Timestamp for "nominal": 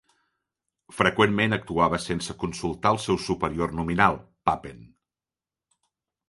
3.81-4.19